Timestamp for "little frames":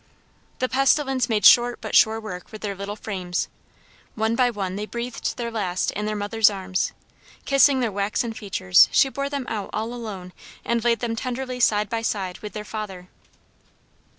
2.73-3.47